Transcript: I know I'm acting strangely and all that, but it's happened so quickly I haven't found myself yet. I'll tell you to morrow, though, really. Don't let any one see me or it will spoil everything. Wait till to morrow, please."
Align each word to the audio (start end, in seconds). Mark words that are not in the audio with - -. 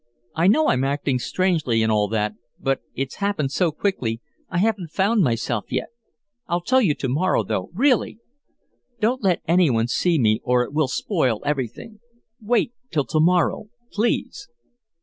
I 0.33 0.47
know 0.47 0.69
I'm 0.69 0.83
acting 0.83 1.19
strangely 1.19 1.83
and 1.83 1.91
all 1.91 2.07
that, 2.07 2.33
but 2.59 2.81
it's 2.95 3.17
happened 3.17 3.51
so 3.51 3.71
quickly 3.71 4.19
I 4.49 4.57
haven't 4.57 4.89
found 4.89 5.21
myself 5.23 5.65
yet. 5.69 5.89
I'll 6.47 6.61
tell 6.63 6.81
you 6.81 6.95
to 6.95 7.07
morrow, 7.07 7.43
though, 7.43 7.69
really. 7.75 8.17
Don't 8.99 9.21
let 9.23 9.43
any 9.47 9.69
one 9.69 9.87
see 9.87 10.17
me 10.17 10.39
or 10.43 10.63
it 10.63 10.73
will 10.73 10.87
spoil 10.87 11.43
everything. 11.45 11.99
Wait 12.41 12.73
till 12.89 13.05
to 13.05 13.19
morrow, 13.19 13.69
please." 13.91 14.49